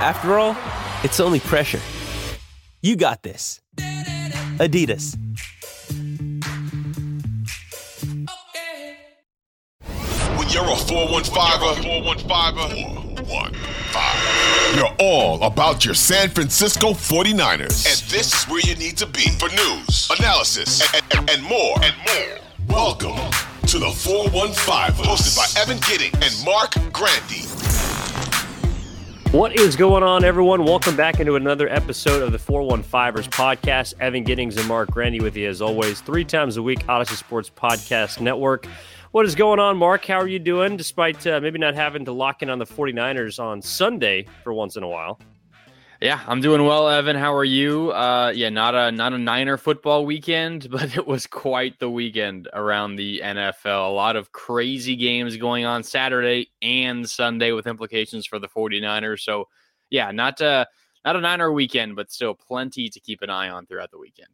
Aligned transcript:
After 0.00 0.38
all, 0.38 0.56
it's 1.02 1.18
only 1.18 1.40
pressure. 1.40 1.80
You 2.82 2.94
got 2.94 3.24
this. 3.24 3.60
Adidas. 4.60 5.16
When 10.36 10.48
you're 10.50 10.62
a 10.62 10.76
415er, 10.76 11.82
415, 12.14 14.76
you're 14.76 14.94
all 15.00 15.42
about 15.42 15.84
your 15.84 15.94
San 15.94 16.28
Francisco 16.28 16.90
49ers. 16.92 17.84
And 17.90 17.98
this 18.08 18.32
is 18.32 18.44
where 18.44 18.60
you 18.60 18.76
need 18.76 18.96
to 18.98 19.06
be 19.06 19.30
for 19.30 19.48
news, 19.48 20.08
analysis, 20.16 20.80
and, 20.94 21.02
and, 21.18 21.28
and 21.28 21.42
more. 21.42 21.74
And 21.82 21.96
more. 22.06 22.38
Welcome 22.68 23.16
to 23.66 23.80
the 23.80 23.90
415, 23.90 24.94
hosted 25.04 25.36
by 25.36 25.46
Evan 25.60 25.78
Gidding 25.88 26.12
and 26.22 26.32
Marc 26.44 26.74
Grandy. 26.92 27.47
What 29.32 29.60
is 29.60 29.76
going 29.76 30.02
on, 30.02 30.24
everyone? 30.24 30.64
Welcome 30.64 30.96
back 30.96 31.20
into 31.20 31.36
another 31.36 31.68
episode 31.68 32.22
of 32.22 32.32
the 32.32 32.38
415ers 32.38 33.28
podcast. 33.28 33.92
Evan 34.00 34.24
Giddings 34.24 34.56
and 34.56 34.66
Marc 34.66 34.90
Grandy 34.90 35.20
with 35.20 35.36
you 35.36 35.46
as 35.50 35.60
always, 35.60 36.00
three 36.00 36.24
times 36.24 36.56
a 36.56 36.62
week, 36.62 36.78
Audacy 36.86 37.14
Sports 37.14 37.50
Podcast 37.54 38.22
Network. 38.22 38.66
What 39.10 39.26
is 39.26 39.34
going 39.34 39.60
on, 39.60 39.76
Marc? 39.76 40.06
How 40.06 40.16
are 40.16 40.26
you 40.26 40.38
doing, 40.38 40.78
despite 40.78 41.26
uh, 41.26 41.40
maybe 41.40 41.58
not 41.58 41.74
having 41.74 42.06
to 42.06 42.12
lock 42.12 42.40
in 42.40 42.48
on 42.48 42.58
the 42.58 42.64
49ers 42.64 43.38
on 43.38 43.60
Sunday 43.60 44.24
for 44.42 44.54
once 44.54 44.78
in 44.78 44.82
a 44.82 44.88
while? 44.88 45.20
Yeah, 46.00 46.20
I'm 46.28 46.40
doing 46.40 46.64
well, 46.64 46.88
Evan. 46.88 47.16
How 47.16 47.34
are 47.34 47.44
you? 47.44 47.90
Uh, 47.90 48.32
yeah, 48.32 48.50
not 48.50 48.76
a 48.76 48.92
not 48.92 49.12
a 49.12 49.18
Niner 49.18 49.56
football 49.56 50.06
weekend, 50.06 50.70
but 50.70 50.96
it 50.96 51.08
was 51.08 51.26
quite 51.26 51.80
the 51.80 51.90
weekend 51.90 52.48
around 52.52 52.94
the 52.94 53.20
NFL. 53.24 53.88
A 53.88 53.92
lot 53.92 54.14
of 54.14 54.30
crazy 54.30 54.94
games 54.94 55.36
going 55.36 55.64
on 55.64 55.82
Saturday 55.82 56.50
and 56.62 57.08
Sunday 57.08 57.50
with 57.50 57.66
implications 57.66 58.26
for 58.26 58.38
the 58.38 58.46
49ers. 58.46 59.20
So, 59.20 59.48
yeah, 59.90 60.12
not 60.12 60.40
a 60.40 60.68
not 61.04 61.16
a 61.16 61.20
Niner 61.20 61.50
weekend, 61.50 61.96
but 61.96 62.12
still 62.12 62.34
plenty 62.34 62.88
to 62.90 63.00
keep 63.00 63.20
an 63.22 63.30
eye 63.30 63.48
on 63.48 63.66
throughout 63.66 63.90
the 63.90 63.98
weekend. 63.98 64.28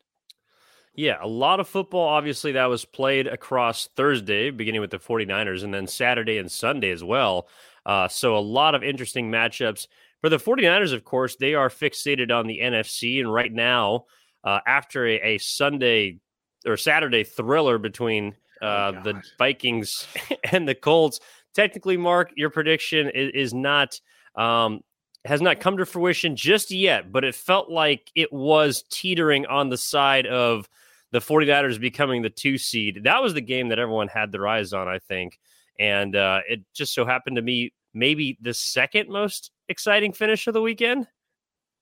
Yeah, 0.95 1.17
a 1.21 1.27
lot 1.27 1.61
of 1.61 1.69
football, 1.69 2.07
obviously, 2.07 2.53
that 2.53 2.67
was 2.67 2.85
played 2.85 3.27
across 3.27 3.89
Thursday, 3.97 4.51
beginning 4.51 4.81
with 4.83 4.91
the 4.91 4.99
49ers, 4.99 5.65
and 5.65 5.73
then 5.73 5.87
Saturday 5.87 6.37
and 6.39 6.53
Sunday 6.53 6.91
as 6.91 7.03
well. 7.03 7.49
Uh, 7.87 8.07
so, 8.07 8.37
a 8.37 8.39
lot 8.39 8.75
of 8.75 8.85
interesting 8.85 9.31
matchups. 9.31 9.89
For 10.25 10.31
the 10.31 10.39
49ers, 10.39 10.95
of 10.95 11.05
course, 11.05 11.37
they 11.37 11.53
are 11.53 11.69
fixated 11.69 12.35
on 12.35 12.47
the 12.47 12.61
NFC. 12.61 13.21
And 13.21 13.31
right 13.31 13.53
now, 13.53 14.07
uh, 14.43 14.61
after 14.67 15.07
a, 15.07 15.21
a, 15.21 15.37
Sunday 15.37 16.19
or 16.65 16.79
Saturday 16.79 17.25
thriller 17.25 17.77
between 17.77 18.35
oh, 18.63 18.67
uh, 18.67 18.93
oh, 18.97 19.03
the 19.03 19.23
Vikings 19.37 20.09
and 20.51 20.67
the 20.67 20.75
Colts, 20.75 21.21
technically, 21.53 21.99
Marc, 21.99 22.31
your 22.37 22.49
prediction 22.49 23.11
is, 23.11 23.33
is 23.35 23.53
not. 23.53 24.01
Um, 24.35 24.81
has 25.27 25.43
not 25.43 25.61
come 25.61 25.77
to 25.77 25.85
fruition 25.85 26.37
just 26.37 26.71
yet, 26.71 27.13
but 27.13 27.25
it 27.25 27.35
felt 27.35 27.71
like 27.71 28.11
it 28.15 28.33
was 28.33 28.83
teetering 28.91 29.45
on 29.45 29.69
the 29.69 29.77
side 29.77 30.27
of 30.27 30.71
the 31.13 31.19
49ers 31.19 31.79
becoming 31.79 32.23
the 32.23 32.31
two 32.31 32.57
seed. 32.57 33.05
That 33.05 33.23
was 33.23 33.35
the 33.35 33.43
game 33.43 33.69
that 33.69 33.79
everyone 33.79 34.09
had 34.09 34.33
their 34.33 34.49
eyes 34.49 34.73
on, 34.73 34.89
I 34.89 35.01
think. 35.01 35.39
And 35.79 36.17
uh, 36.17 36.41
it 36.49 36.61
just 36.75 36.95
so 36.95 37.05
happened 37.05 37.37
to 37.37 37.43
me 37.43 37.75
maybe 37.95 38.37
the 38.41 38.53
second 38.53 39.09
most 39.09 39.51
exciting 39.69 40.13
finish 40.13 40.47
of 40.47 40.55
the 40.55 40.63
weekend. 40.63 41.07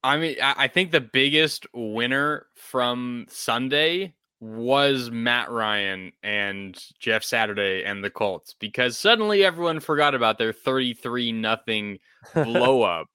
I 0.04 0.16
mean, 0.16 0.36
I 0.42 0.66
think 0.66 0.90
the 0.90 1.00
biggest 1.00 1.66
winner 1.72 2.46
from 2.56 3.26
Sunday 3.28 4.14
was 4.40 5.12
Matt 5.12 5.48
Ryan 5.48 6.10
and 6.24 6.76
Jeff 6.98 7.22
Saturday 7.22 7.84
and 7.84 8.02
the 8.02 8.10
Colts 8.10 8.56
because 8.58 8.98
suddenly 8.98 9.44
everyone 9.44 9.78
forgot 9.78 10.16
about 10.16 10.38
their 10.38 10.52
33 10.52 11.30
nothing 11.30 11.98
blow 12.34 12.82
up. 12.82 13.06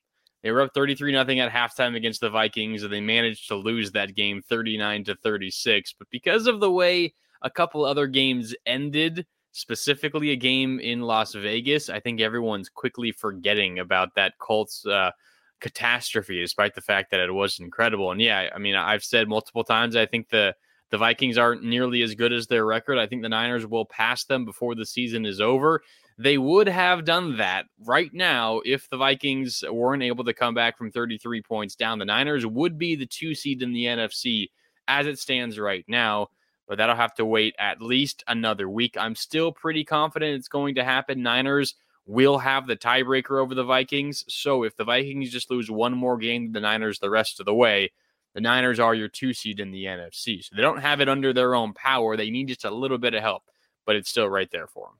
They 0.44 0.51
were 0.51 0.61
up 0.61 0.73
33 0.73 1.11
nothing 1.11 1.41
at 1.41 1.51
halftime 1.51 1.95
against 1.95 2.22
the 2.22 2.29
Vikings, 2.29 2.84
and 2.84 2.94
they 2.94 3.01
managed 3.01 3.49
to 3.49 3.55
lose 3.55 3.91
that 3.91 4.16
game 4.16 4.41
39 4.47 5.03
to 5.05 5.16
36. 5.16 5.94
But 5.99 6.07
because 6.09 6.47
of 6.47 6.61
the 6.61 6.72
way 6.72 7.13
a 7.41 7.49
couple 7.49 7.84
other 7.84 8.07
games 8.07 8.55
ended, 8.66 9.25
specifically 9.57 10.29
a 10.29 10.35
game 10.35 10.79
in 10.79 11.01
Las 11.01 11.34
Vegas, 11.34 11.90
I 11.90 12.00
think 12.00 12.22
everyone's 12.22 12.69
quickly 12.69 13.12
forgetting 13.12 13.79
about 13.79 14.13
that 14.16 14.38
Colts 14.38 14.85
uh, 14.85 15.12
catastrophe, 15.59 16.40
despite 16.40 16.75
the 16.75 16.81
fact 16.81 17.09
that 17.09 17.19
it 17.19 17.34
was 17.34 17.59
incredible. 17.59 18.12
And 18.12 18.22
yeah, 18.22 18.50
I 18.53 18.59
mean, 18.59 18.75
I've 18.75 19.03
said 19.03 19.28
multiple 19.28 19.63
times, 19.63 19.96
I 19.96 20.06
think 20.06 20.29
the 20.29 20.56
the 20.90 20.97
Vikings 20.97 21.38
aren't 21.38 21.63
nearly 21.63 22.01
as 22.01 22.16
good 22.16 22.31
as 22.31 22.47
their 22.47 22.66
record. 22.66 22.97
I 22.97 23.07
think 23.07 23.22
the 23.22 23.29
Niners 23.29 23.66
will 23.66 23.84
pass 23.84 24.23
them 24.23 24.46
before 24.46 24.73
the 24.73 24.85
season 24.85 25.25
is 25.25 25.41
over. 25.41 25.81
They 26.17 26.38
would 26.38 26.67
have 26.67 27.03
done 27.03 27.38
that 27.38 27.66
right 27.84 28.13
now 28.13 28.62
if 28.63 28.90
the 28.90 28.96
Vikings 28.96 29.66
weren't 29.69 30.03
able 30.03 30.23
to 30.23 30.34
come 30.34 30.53
back 30.53 30.78
from 30.78 30.91
33 30.91 31.41
points 31.41 31.75
down. 31.75 32.00
The 32.00 32.06
Niners 32.06 32.46
would 32.46 32.78
be 32.78 32.96
the 32.96 33.06
two 33.06 33.35
seed 33.35 33.63
in 33.63 33.73
the 33.73 33.85
NFC 33.85 34.50
as 34.88 35.07
it 35.07 35.19
stands 35.19 35.59
right 35.59 35.84
now, 35.90 36.29
but 36.67 36.78
that'll 36.78 36.95
have 36.95 37.16
to 37.16 37.25
wait 37.25 37.55
at 37.57 37.81
least 37.81 38.23
another 38.28 38.69
week. 38.69 38.95
I'm 38.97 39.16
still 39.16 39.51
pretty 39.51 39.83
confident 39.83 40.35
it's 40.35 40.47
going 40.47 40.75
to 40.75 40.83
happen. 40.83 41.23
Niners 41.23 41.75
will 42.05 42.38
have 42.38 42.67
the 42.67 42.75
tiebreaker 42.75 43.41
over 43.41 43.53
the 43.53 43.63
Vikings. 43.63 44.23
So 44.28 44.63
if 44.63 44.75
the 44.75 44.85
Vikings 44.85 45.29
just 45.29 45.51
lose 45.51 45.69
one 45.69 45.94
more 45.94 46.17
game 46.17 46.45
than 46.45 46.53
the 46.53 46.59
Niners 46.61 47.00
the 47.00 47.09
rest 47.09 47.39
of 47.39 47.45
the 47.45 47.53
way, 47.53 47.91
the 48.33 48.41
Niners 48.41 48.79
are 48.79 48.94
your 48.94 49.07
two 49.07 49.33
seed 49.33 49.59
in 49.59 49.72
the 49.72 49.85
NFC. 49.85 50.44
So 50.44 50.55
they 50.55 50.61
don't 50.61 50.81
have 50.81 51.01
it 51.01 51.09
under 51.09 51.33
their 51.33 51.55
own 51.55 51.73
power. 51.73 52.16
They 52.16 52.29
need 52.29 52.47
just 52.47 52.66
a 52.66 52.72
little 52.72 52.97
bit 52.97 53.13
of 53.13 53.22
help, 53.22 53.44
but 53.85 53.95
it's 53.95 54.09
still 54.09 54.29
right 54.29 54.49
there 54.51 54.67
for 54.67 54.88
them. 54.88 54.97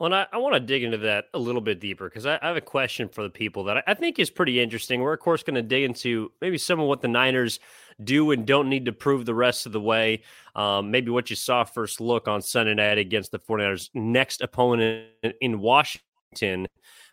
Well, 0.00 0.14
I, 0.14 0.26
I 0.32 0.38
want 0.38 0.54
to 0.54 0.60
dig 0.60 0.82
into 0.82 0.96
that 0.98 1.26
a 1.34 1.38
little 1.38 1.60
bit 1.60 1.78
deeper 1.78 2.08
because 2.08 2.24
I, 2.24 2.38
I, 2.40 2.46
have 2.46 2.56
a 2.56 2.62
question 2.62 3.10
for 3.10 3.22
the 3.22 3.28
people 3.28 3.64
that 3.64 3.78
I, 3.78 3.82
I 3.88 3.94
think 3.94 4.18
is 4.18 4.30
pretty 4.30 4.58
interesting. 4.58 5.02
We're, 5.02 5.12
of 5.12 5.20
course, 5.20 5.42
going 5.42 5.56
to 5.56 5.62
dig 5.62 5.84
into 5.84 6.32
maybe 6.40 6.56
some 6.56 6.80
of 6.80 6.86
what 6.86 7.02
the 7.02 7.08
Niners 7.08 7.60
do 8.04 8.30
and 8.30 8.46
don't 8.46 8.68
need 8.68 8.86
to 8.86 8.92
prove 8.92 9.26
the 9.26 9.34
rest 9.34 9.66
of 9.66 9.72
the 9.72 9.80
way. 9.80 10.22
Um, 10.54 10.90
maybe 10.90 11.10
what 11.10 11.30
you 11.30 11.36
saw 11.36 11.64
first 11.64 12.00
look 12.00 12.28
on 12.28 12.42
Sunday 12.42 12.74
night 12.74 12.98
against 12.98 13.30
the 13.30 13.38
49ers' 13.38 13.90
next 13.94 14.40
opponent 14.40 15.06
in 15.40 15.60
Washington. 15.60 16.66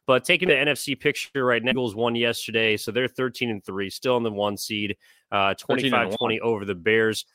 But 0.06 0.24
taking 0.24 0.48
the 0.48 0.56
NFC 0.56 0.98
picture 0.98 1.44
right 1.44 1.62
now, 1.62 1.72
Eagles 1.72 1.96
won 1.96 2.16
yesterday, 2.16 2.78
so 2.78 2.92
they're 2.92 3.10
13 3.10 3.50
and 3.50 3.64
3, 3.64 3.90
still 3.90 4.16
in 4.16 4.24
the 4.24 4.32
one 4.32 4.56
seed, 4.56 4.96
uh, 5.32 5.54
25 5.56 6.16
20 6.16 6.40
over 6.40 6.64
the 6.64 6.76
Bears. 6.76 7.26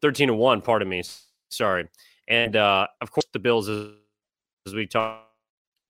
13 0.00 0.30
and 0.30 0.38
1, 0.38 0.62
pardon 0.62 0.88
me. 0.88 1.02
Sorry. 1.50 1.88
And 2.26 2.56
uh, 2.56 2.86
of 3.00 3.10
course, 3.10 3.26
the 3.32 3.38
Bills 3.38 3.68
as 3.68 4.74
we 4.74 4.86
talk, 4.86 5.28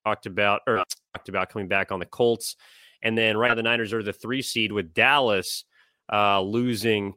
talked 0.05 0.25
about 0.25 0.61
or 0.67 0.83
talked 1.13 1.29
about 1.29 1.49
coming 1.49 1.69
back 1.69 1.91
on 1.91 1.99
the 1.99 2.05
Colts. 2.05 2.57
And 3.01 3.17
then 3.17 3.37
right 3.37 3.49
now 3.49 3.55
the 3.55 3.63
Niners 3.63 3.93
are 3.93 4.03
the 4.03 4.13
three 4.13 4.41
seed 4.41 4.71
with 4.71 4.93
Dallas 4.93 5.63
uh, 6.11 6.41
losing 6.41 7.13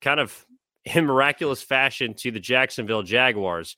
kind 0.00 0.20
of 0.20 0.46
in 0.84 1.06
miraculous 1.06 1.62
fashion 1.62 2.14
to 2.14 2.30
the 2.30 2.40
Jacksonville 2.40 3.02
Jaguars. 3.02 3.76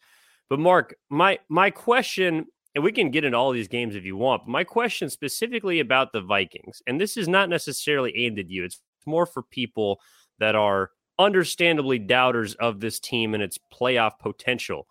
But 0.48 0.58
Marc, 0.58 0.94
my 1.10 1.38
my 1.48 1.70
question, 1.70 2.46
and 2.74 2.84
we 2.84 2.92
can 2.92 3.10
get 3.10 3.24
into 3.24 3.38
all 3.38 3.52
these 3.52 3.68
games 3.68 3.94
if 3.94 4.04
you 4.04 4.16
want. 4.16 4.46
my 4.46 4.64
question 4.64 5.10
specifically 5.10 5.80
about 5.80 6.12
the 6.12 6.20
Vikings, 6.20 6.82
and 6.86 7.00
this 7.00 7.16
is 7.16 7.28
not 7.28 7.48
necessarily 7.48 8.16
aimed 8.16 8.38
at 8.38 8.50
you. 8.50 8.64
It's 8.64 8.80
more 9.06 9.26
for 9.26 9.42
people 9.42 10.00
that 10.38 10.54
are 10.54 10.90
understandably 11.18 11.98
doubters 11.98 12.54
of 12.54 12.80
this 12.80 13.00
team 13.00 13.34
and 13.34 13.42
its 13.42 13.58
playoff 13.72 14.18
potential. 14.18 14.86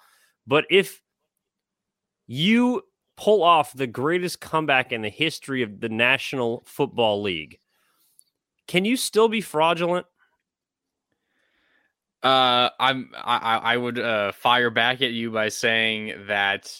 But 0.48 0.66
if 0.70 1.02
you 2.28 2.82
pull 3.18 3.44
off 3.44 3.74
the 3.74 3.88
greatest 3.88 4.42
comeback 4.42 4.92
in 4.92 5.02
the 5.02 5.10
history 5.10 5.62
of 5.62 5.80
the 5.80 5.90
National 5.90 6.64
Football 6.66 7.22
League, 7.22 7.60
can 8.68 8.86
you 8.86 8.98
still 8.98 9.28
be 9.28 9.42
fraudulent? 9.42 10.06
Uh, 12.24 12.70
I'm 12.80 13.12
I, 13.16 13.60
I 13.64 13.78
would 13.78 14.00
uh, 14.00 14.32
fire 14.32 14.72
back 14.72 15.02
at 15.02 15.12
you 15.12 15.30
by 15.30 15.50
saying 15.50 16.26
that 16.28 16.76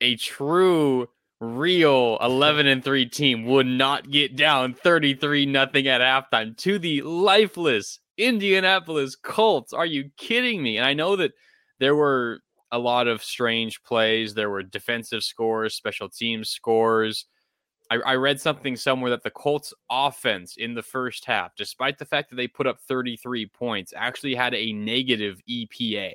a 0.00 0.16
true 0.16 1.08
real 1.40 2.18
11 2.20 2.66
and 2.66 2.84
3 2.84 3.06
team 3.06 3.44
would 3.46 3.66
not 3.66 4.10
get 4.10 4.36
down 4.36 4.74
33 4.74 5.46
nothing 5.46 5.88
at 5.88 6.00
halftime 6.00 6.56
to 6.58 6.78
the 6.78 7.02
lifeless 7.02 8.00
Indianapolis 8.18 9.16
Colts. 9.16 9.72
Are 9.72 9.86
you 9.86 10.10
kidding 10.16 10.62
me? 10.62 10.76
And 10.76 10.86
I 10.86 10.92
know 10.92 11.16
that 11.16 11.32
there 11.78 11.94
were 11.94 12.40
a 12.70 12.78
lot 12.78 13.08
of 13.08 13.22
strange 13.22 13.82
plays. 13.82 14.34
There 14.34 14.50
were 14.50 14.62
defensive 14.62 15.22
scores, 15.22 15.74
special 15.74 16.08
teams 16.08 16.50
scores. 16.50 17.26
I, 17.90 17.96
I 17.96 18.14
read 18.14 18.40
something 18.40 18.76
somewhere 18.76 19.10
that 19.10 19.22
the 19.22 19.30
Colts 19.30 19.74
offense 19.90 20.56
in 20.56 20.74
the 20.74 20.82
first 20.82 21.24
half, 21.24 21.54
despite 21.56 21.98
the 21.98 22.04
fact 22.04 22.30
that 22.30 22.36
they 22.36 22.46
put 22.46 22.66
up 22.66 22.80
33 22.80 23.46
points, 23.46 23.92
actually 23.96 24.34
had 24.34 24.54
a 24.54 24.72
negative 24.72 25.42
EPA. 25.48 26.14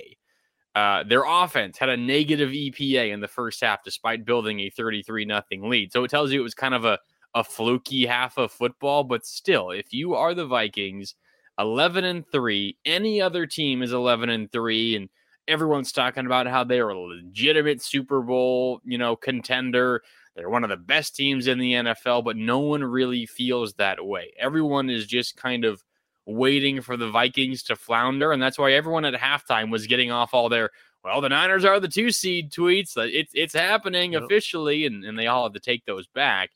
Uh, 0.74 1.04
their 1.04 1.24
offense 1.26 1.78
had 1.78 1.90
a 1.90 1.98
negative 1.98 2.50
EPA 2.50 3.14
in 3.14 3.20
the 3.20 3.28
first 3.28 3.62
half, 3.62 3.84
despite 3.84 4.26
building 4.26 4.62
a 4.62 4.70
33 4.70 5.26
nothing 5.26 5.70
lead. 5.70 5.92
So 5.92 6.04
it 6.04 6.12
tells 6.12 6.32
you 6.32 6.40
it 6.40 6.44
was 6.44 6.56
kind 6.56 6.74
of 6.74 6.86
a, 6.86 7.00
a 7.34 7.44
fluky 7.44 8.06
half 8.06 8.38
of 8.38 8.52
football, 8.52 9.04
but 9.04 9.26
still, 9.26 9.72
if 9.72 9.94
you 9.94 10.16
are 10.16 10.34
the 10.34 10.46
Vikings, 10.46 11.16
11 11.60 12.04
and 12.04 12.26
3, 12.30 12.78
any 12.86 13.22
other 13.22 13.46
team 13.46 13.82
is 13.82 13.94
11 13.94 14.30
and 14.30 14.52
3, 14.52 14.96
and 14.98 15.10
everyone's 15.48 15.92
talking 15.92 16.26
about 16.26 16.48
how 16.48 16.64
they're 16.64 16.90
a 16.90 17.00
legitimate 17.00 17.82
Super 17.82 18.22
Bowl, 18.22 18.82
you 18.84 18.98
know, 18.98 19.16
contender. 19.16 20.02
They're 20.36 20.50
one 20.50 20.64
of 20.64 20.70
the 20.70 20.78
best 20.78 21.16
teams 21.16 21.48
in 21.48 21.60
the 21.60 21.74
NFL, 21.74 22.26
but 22.26 22.36
no 22.36 22.60
one 22.60 22.84
really 22.84 23.26
feels 23.26 23.74
that 23.76 24.06
way. 24.06 24.34
Everyone 24.38 24.90
is 24.90 25.08
just 25.08 25.38
kind 25.38 25.64
of 25.64 25.82
waiting 26.26 26.82
for 26.82 26.98
the 26.98 27.10
Vikings 27.10 27.64
to 27.64 27.76
flounder. 27.76 28.32
And 28.32 28.42
that's 28.42 28.58
why 28.58 28.74
everyone 28.74 29.06
at 29.06 29.14
halftime 29.14 29.72
was 29.72 29.88
getting 29.88 30.12
off 30.12 30.34
all 30.34 30.50
their, 30.50 30.72
well, 31.04 31.22
the 31.22 31.30
Niners 31.30 31.64
are 31.64 31.80
the 31.80 31.88
two 31.88 32.12
seed 32.12 32.52
tweets. 32.52 32.98
It's, 32.98 33.32
it's 33.34 33.54
happening 33.54 34.14
yep. 34.14 34.24
officially. 34.24 34.86
And, 34.86 35.06
and 35.06 35.18
they 35.18 35.28
all 35.28 35.44
have 35.44 35.54
to 35.54 35.60
take 35.60 35.86
those 35.86 36.08
back. 36.08 36.50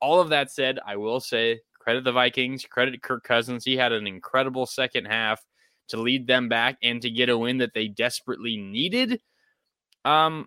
All 0.00 0.20
of 0.20 0.28
that 0.28 0.50
said, 0.50 0.78
I 0.86 0.96
will 0.96 1.20
say 1.20 1.60
credit 1.78 2.04
the 2.04 2.12
Vikings, 2.12 2.64
credit 2.64 3.02
Kirk 3.02 3.24
Cousins. 3.24 3.64
He 3.64 3.76
had 3.76 3.92
an 3.92 4.06
incredible 4.06 4.66
second 4.66 5.06
half 5.06 5.42
to 5.88 5.96
lead 5.96 6.26
them 6.26 6.48
back 6.48 6.76
and 6.82 7.00
to 7.02 7.10
get 7.10 7.28
a 7.28 7.38
win 7.38 7.58
that 7.58 7.74
they 7.74 7.88
desperately 7.88 8.56
needed. 8.56 9.20
Um, 10.04 10.46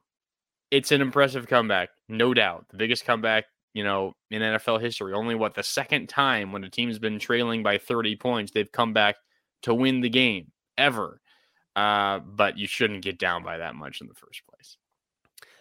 it's 0.72 0.92
an 0.92 1.02
impressive 1.02 1.48
comeback, 1.48 1.90
no 2.08 2.34
doubt. 2.34 2.66
The 2.70 2.78
biggest 2.78 3.06
comeback, 3.06 3.46
you 3.74 3.84
know, 3.84 4.14
in 4.30 4.42
NFL 4.42 4.82
history. 4.82 5.14
Only 5.14 5.36
what 5.36 5.56
the 5.56 5.64
second 5.64 6.10
time 6.10 6.52
when 6.52 6.64
a 6.64 6.70
team's 6.70 7.00
been 7.00 7.20
trailing 7.20 7.64
by 7.64 7.78
30 7.78 8.16
points, 8.18 8.52
they've 8.52 8.72
come 8.72 8.94
back 8.94 9.16
to 9.64 9.74
win 9.74 10.02
the 10.02 10.10
game 10.10 10.52
ever. 10.78 11.22
Uh, 11.76 12.20
but 12.20 12.58
you 12.58 12.68
shouldn't 12.68 13.04
get 13.04 13.20
down 13.20 13.44
by 13.44 13.58
that 13.58 13.76
much 13.76 14.02
in 14.02 14.08
the 14.08 14.14
first 14.14 14.42
place. 14.46 14.78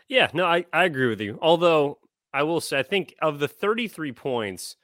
Yeah, 0.08 0.28
no, 0.32 0.44
I, 0.44 0.64
I 0.72 0.84
agree 0.84 1.08
with 1.08 1.20
you. 1.20 1.38
Although 1.40 1.98
I 2.32 2.42
will 2.42 2.60
say, 2.60 2.78
I 2.78 2.82
think 2.82 3.14
of 3.20 3.38
the 3.38 3.48
33 3.48 4.12
points, 4.12 4.76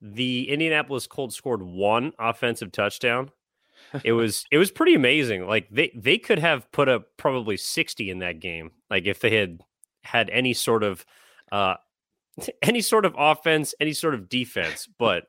the 0.00 0.48
Indianapolis 0.50 1.06
Colts 1.06 1.36
scored 1.36 1.62
one 1.62 2.12
offensive 2.18 2.72
touchdown 2.72 3.30
it 4.04 4.12
was 4.12 4.44
it 4.50 4.58
was 4.58 4.70
pretty 4.70 4.94
amazing. 4.94 5.46
Like 5.46 5.68
they 5.70 5.92
they 5.94 6.18
could 6.18 6.38
have 6.38 6.70
put 6.72 6.88
up 6.88 7.16
probably 7.16 7.56
60 7.56 8.10
in 8.10 8.18
that 8.20 8.40
game. 8.40 8.72
Like 8.90 9.06
if 9.06 9.20
they 9.20 9.36
had 9.36 9.60
had 10.02 10.30
any 10.30 10.54
sort 10.54 10.82
of 10.82 11.04
uh 11.52 11.74
any 12.62 12.80
sort 12.80 13.04
of 13.04 13.14
offense, 13.16 13.74
any 13.80 13.92
sort 13.92 14.14
of 14.14 14.28
defense. 14.28 14.88
But 14.98 15.24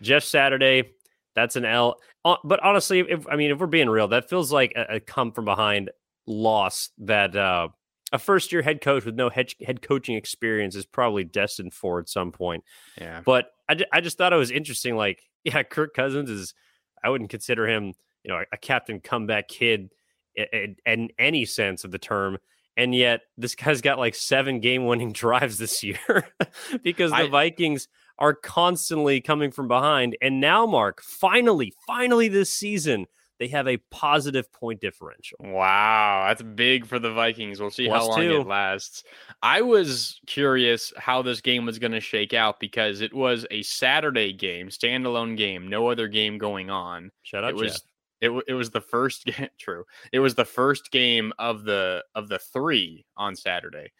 Jeff 0.00 0.24
Saturday, 0.24 0.90
that's 1.34 1.56
an 1.56 1.64
L. 1.64 1.96
Uh, 2.24 2.36
but 2.44 2.62
honestly, 2.62 3.00
if 3.00 3.26
I 3.28 3.36
mean 3.36 3.50
if 3.50 3.58
we're 3.58 3.66
being 3.66 3.90
real, 3.90 4.08
that 4.08 4.28
feels 4.28 4.52
like 4.52 4.72
a, 4.76 4.96
a 4.96 5.00
come 5.00 5.32
from 5.32 5.44
behind 5.44 5.90
loss 6.26 6.90
that 6.98 7.34
uh 7.34 7.68
a 8.12 8.18
first 8.18 8.52
year 8.52 8.62
head 8.62 8.80
coach 8.80 9.04
with 9.04 9.14
no 9.14 9.30
head, 9.30 9.52
head 9.64 9.82
coaching 9.82 10.16
experience 10.16 10.76
is 10.76 10.84
probably 10.84 11.24
destined 11.24 11.72
for 11.72 11.98
at 11.98 12.08
some 12.08 12.30
point. 12.30 12.62
Yeah. 13.00 13.22
But 13.24 13.52
I, 13.68 13.78
I 13.90 14.00
just 14.00 14.18
thought 14.18 14.32
it 14.32 14.36
was 14.36 14.50
interesting. 14.50 14.96
Like, 14.96 15.22
yeah, 15.44 15.62
Kirk 15.62 15.94
Cousins 15.94 16.30
is 16.30 16.54
I 17.02 17.10
wouldn't 17.10 17.30
consider 17.30 17.68
him, 17.68 17.94
you 18.22 18.30
know, 18.30 18.42
a 18.52 18.56
captain 18.56 19.00
comeback 19.00 19.48
kid 19.48 19.90
in, 20.34 20.76
in 20.86 21.10
any 21.18 21.44
sense 21.44 21.84
of 21.84 21.90
the 21.90 21.98
term. 21.98 22.38
And 22.76 22.94
yet 22.94 23.20
this 23.36 23.54
guy's 23.54 23.80
got 23.80 23.98
like 23.98 24.14
seven 24.14 24.60
game 24.60 24.86
winning 24.86 25.12
drives 25.12 25.58
this 25.58 25.82
year 25.82 26.28
because 26.82 27.10
the 27.10 27.16
I, 27.16 27.28
Vikings 27.28 27.88
are 28.18 28.34
constantly 28.34 29.20
coming 29.20 29.50
from 29.50 29.68
behind. 29.68 30.16
And 30.22 30.40
now, 30.40 30.66
Mark, 30.66 31.02
finally, 31.02 31.72
finally 31.86 32.28
this 32.28 32.52
season, 32.52 33.06
they 33.42 33.48
have 33.48 33.66
a 33.66 33.76
positive 33.90 34.52
point 34.52 34.80
differential. 34.80 35.38
Wow, 35.40 36.26
that's 36.28 36.42
big 36.42 36.86
for 36.86 37.00
the 37.00 37.10
Vikings. 37.12 37.60
We'll 37.60 37.72
see 37.72 37.88
Plus 37.88 38.00
how 38.00 38.08
long 38.10 38.20
two. 38.20 38.40
it 38.40 38.46
lasts. 38.46 39.02
I 39.42 39.62
was 39.62 40.20
curious 40.28 40.92
how 40.96 41.22
this 41.22 41.40
game 41.40 41.66
was 41.66 41.80
going 41.80 41.90
to 41.90 41.98
shake 41.98 42.34
out 42.34 42.60
because 42.60 43.00
it 43.00 43.12
was 43.12 43.44
a 43.50 43.62
Saturday 43.62 44.32
game, 44.32 44.68
standalone 44.68 45.36
game, 45.36 45.66
no 45.66 45.88
other 45.88 46.06
game 46.06 46.38
going 46.38 46.70
on. 46.70 47.10
Shut 47.22 47.42
up, 47.42 47.50
it 47.50 47.56
was 47.56 47.72
Jeff. 47.72 47.80
it, 48.22 48.44
it 48.46 48.54
was 48.54 48.70
the 48.70 48.80
first 48.80 49.24
game 49.24 49.48
true 49.58 49.84
it 50.12 50.20
was 50.20 50.36
the 50.36 50.44
first 50.44 50.92
game 50.92 51.32
of 51.38 51.64
the 51.64 52.04
of 52.14 52.28
the 52.28 52.38
three 52.38 53.04
on 53.16 53.34
saturday 53.34 53.90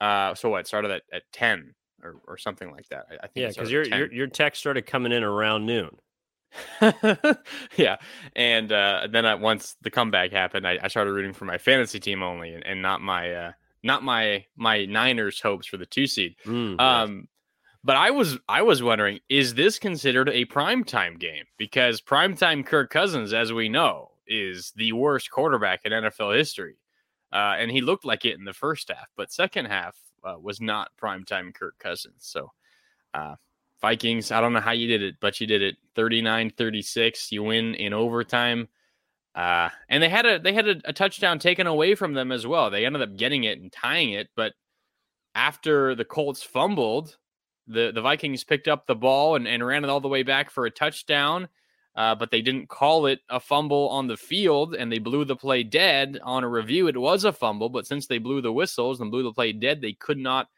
uh 0.00 0.34
so 0.34 0.48
what 0.48 0.66
started 0.66 0.92
at, 0.92 1.02
at 1.12 1.22
10 1.32 1.74
or, 2.04 2.20
or 2.28 2.38
something 2.38 2.70
like 2.70 2.88
that 2.88 3.06
i, 3.10 3.14
I 3.14 3.26
think 3.26 3.32
yeah 3.34 3.48
because 3.48 3.70
your, 3.70 3.84
your 3.84 4.12
your 4.12 4.26
text 4.28 4.60
started 4.60 4.86
coming 4.86 5.10
in 5.10 5.24
around 5.24 5.66
noon 5.66 5.90
yeah, 7.76 7.96
and 8.34 8.72
uh, 8.72 9.08
then 9.10 9.26
I, 9.26 9.34
once 9.34 9.76
the 9.82 9.90
comeback 9.90 10.32
happened, 10.32 10.66
I, 10.66 10.78
I, 10.82 10.88
started 10.88 11.12
rooting 11.12 11.32
for 11.32 11.44
my 11.44 11.58
fantasy 11.58 12.00
team 12.00 12.22
only, 12.22 12.54
and, 12.54 12.64
and 12.66 12.82
not 12.82 13.00
my 13.00 13.32
uh, 13.32 13.52
not 13.82 14.02
my 14.02 14.44
my 14.56 14.84
Niners 14.86 15.40
hopes 15.40 15.66
for 15.66 15.76
the 15.76 15.86
two 15.86 16.06
seed. 16.06 16.36
Mm, 16.46 16.80
um, 16.80 17.28
but 17.84 17.96
I 17.96 18.10
was 18.10 18.38
I 18.48 18.62
was 18.62 18.82
wondering, 18.82 19.20
is 19.28 19.54
this 19.54 19.78
considered 19.78 20.28
a 20.28 20.46
primetime 20.46 21.18
game? 21.18 21.44
Because 21.56 22.00
primetime 22.00 22.64
Kirk 22.64 22.90
Cousins, 22.90 23.32
as 23.32 23.52
we 23.52 23.68
know, 23.68 24.10
is 24.26 24.72
the 24.76 24.92
worst 24.92 25.30
quarterback 25.30 25.84
in 25.84 25.92
NFL 25.92 26.36
history, 26.36 26.76
uh, 27.32 27.56
and 27.58 27.70
he 27.70 27.80
looked 27.80 28.04
like 28.04 28.24
it 28.24 28.38
in 28.38 28.44
the 28.44 28.52
first 28.52 28.88
half, 28.88 29.08
but 29.16 29.32
second 29.32 29.66
half 29.66 29.96
uh, 30.24 30.36
was 30.40 30.60
not 30.60 30.90
primetime 31.00 31.54
Kirk 31.54 31.78
Cousins. 31.78 32.20
So 32.20 32.52
uh, 33.14 33.36
Vikings, 33.80 34.32
I 34.32 34.40
don't 34.40 34.52
know 34.52 34.60
how 34.60 34.72
you 34.72 34.88
did 34.88 35.02
it, 35.02 35.16
but 35.20 35.40
you 35.40 35.46
did 35.46 35.62
it 35.62 35.76
39 35.94 36.50
36. 36.56 37.32
You 37.32 37.44
win 37.44 37.74
in 37.74 37.92
overtime. 37.92 38.68
Uh, 39.34 39.68
and 39.88 40.02
they 40.02 40.08
had 40.08 40.26
a 40.26 40.38
they 40.38 40.52
had 40.52 40.66
a, 40.66 40.80
a, 40.84 40.92
touchdown 40.92 41.38
taken 41.38 41.66
away 41.66 41.94
from 41.94 42.14
them 42.14 42.32
as 42.32 42.46
well. 42.46 42.70
They 42.70 42.84
ended 42.84 43.02
up 43.02 43.16
getting 43.16 43.44
it 43.44 43.60
and 43.60 43.70
tying 43.70 44.12
it, 44.12 44.28
but 44.34 44.54
after 45.34 45.94
the 45.94 46.04
Colts 46.04 46.42
fumbled, 46.42 47.16
the, 47.68 47.92
the 47.94 48.02
Vikings 48.02 48.42
picked 48.42 48.66
up 48.66 48.86
the 48.86 48.96
ball 48.96 49.36
and, 49.36 49.46
and 49.46 49.64
ran 49.64 49.84
it 49.84 49.90
all 49.90 50.00
the 50.00 50.08
way 50.08 50.24
back 50.24 50.50
for 50.50 50.66
a 50.66 50.70
touchdown. 50.70 51.48
Uh, 51.94 52.14
but 52.14 52.30
they 52.30 52.40
didn't 52.40 52.68
call 52.68 53.06
it 53.06 53.20
a 53.28 53.40
fumble 53.40 53.88
on 53.88 54.06
the 54.06 54.16
field 54.16 54.74
and 54.74 54.90
they 54.90 54.98
blew 54.98 55.24
the 55.24 55.34
play 55.34 55.64
dead 55.64 56.18
on 56.22 56.44
a 56.44 56.48
review. 56.48 56.86
It 56.86 56.96
was 56.96 57.24
a 57.24 57.32
fumble, 57.32 57.68
but 57.68 57.86
since 57.86 58.06
they 58.06 58.18
blew 58.18 58.40
the 58.40 58.52
whistles 58.52 59.00
and 59.00 59.10
blew 59.10 59.24
the 59.24 59.32
play 59.32 59.52
dead, 59.52 59.80
they 59.80 59.94
could 59.94 60.18
not 60.18 60.48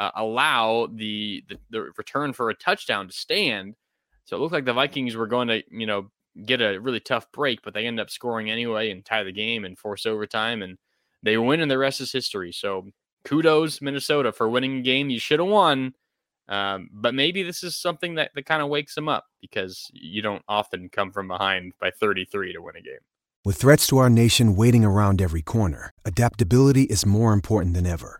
uh, 0.00 0.10
allow 0.16 0.88
the, 0.90 1.44
the, 1.48 1.58
the 1.68 1.80
return 1.98 2.32
for 2.32 2.48
a 2.48 2.54
touchdown 2.54 3.06
to 3.06 3.12
stand. 3.12 3.74
So 4.24 4.34
it 4.34 4.40
looked 4.40 4.54
like 4.54 4.64
the 4.64 4.72
Vikings 4.72 5.14
were 5.14 5.26
going 5.26 5.48
to, 5.48 5.62
you 5.70 5.86
know, 5.86 6.10
get 6.46 6.62
a 6.62 6.78
really 6.80 7.00
tough 7.00 7.30
break, 7.32 7.60
but 7.62 7.74
they 7.74 7.86
end 7.86 8.00
up 8.00 8.08
scoring 8.08 8.50
anyway 8.50 8.90
and 8.90 9.04
tie 9.04 9.24
the 9.24 9.32
game 9.32 9.64
and 9.64 9.78
force 9.78 10.06
overtime, 10.06 10.62
and 10.62 10.78
they 11.22 11.36
win, 11.36 11.60
and 11.60 11.70
the 11.70 11.76
rest 11.76 12.00
is 12.00 12.12
history. 12.12 12.50
So 12.50 12.86
kudos 13.24 13.82
Minnesota 13.82 14.32
for 14.32 14.48
winning 14.48 14.78
a 14.78 14.82
game 14.82 15.10
you 15.10 15.20
should 15.20 15.38
have 15.38 15.48
won. 15.48 15.92
Um, 16.48 16.88
but 16.92 17.14
maybe 17.14 17.42
this 17.42 17.62
is 17.62 17.76
something 17.76 18.14
that, 18.14 18.30
that 18.34 18.46
kind 18.46 18.62
of 18.62 18.70
wakes 18.70 18.94
them 18.94 19.08
up 19.08 19.26
because 19.40 19.88
you 19.92 20.22
don't 20.22 20.42
often 20.48 20.88
come 20.88 21.12
from 21.12 21.28
behind 21.28 21.74
by 21.78 21.90
33 21.90 22.54
to 22.54 22.62
win 22.62 22.76
a 22.76 22.80
game. 22.80 22.98
With 23.44 23.56
threats 23.56 23.86
to 23.88 23.98
our 23.98 24.10
nation 24.10 24.56
waiting 24.56 24.84
around 24.84 25.20
every 25.20 25.42
corner, 25.42 25.92
adaptability 26.04 26.84
is 26.84 27.06
more 27.06 27.32
important 27.32 27.74
than 27.74 27.86
ever. 27.86 28.19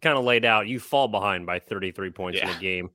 kind 0.00 0.18
of 0.18 0.24
laid 0.24 0.44
out, 0.44 0.68
you 0.68 0.80
fall 0.80 1.08
behind 1.08 1.46
by 1.46 1.58
33 1.58 2.10
points 2.10 2.38
yeah. 2.38 2.50
in 2.50 2.56
a 2.56 2.60
game. 2.60 2.90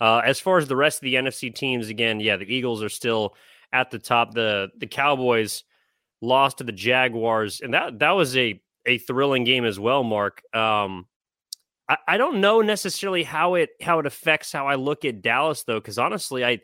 Uh, 0.00 0.20
as 0.24 0.40
far 0.40 0.58
as 0.58 0.66
the 0.66 0.76
rest 0.76 0.98
of 0.98 1.02
the 1.02 1.14
NFC 1.14 1.54
teams, 1.54 1.88
again, 1.88 2.18
yeah, 2.20 2.36
the 2.36 2.52
Eagles 2.52 2.82
are 2.82 2.88
still 2.88 3.34
at 3.72 3.90
the 3.90 3.98
top. 3.98 4.34
The 4.34 4.68
the 4.76 4.86
Cowboys 4.86 5.64
lost 6.20 6.58
to 6.58 6.64
the 6.64 6.72
Jaguars, 6.72 7.60
and 7.60 7.72
that 7.74 8.00
that 8.00 8.10
was 8.10 8.36
a 8.36 8.60
a 8.84 8.98
thrilling 8.98 9.44
game 9.44 9.64
as 9.64 9.78
well. 9.78 10.02
Marc, 10.02 10.42
um, 10.54 11.06
I, 11.88 11.96
I 12.08 12.16
don't 12.16 12.40
know 12.40 12.62
necessarily 12.62 13.22
how 13.22 13.54
it 13.54 13.70
how 13.80 14.00
it 14.00 14.06
affects 14.06 14.50
how 14.52 14.66
I 14.66 14.74
look 14.74 15.04
at 15.04 15.22
Dallas 15.22 15.62
though, 15.64 15.78
because 15.78 15.98
honestly, 15.98 16.44
I 16.44 16.60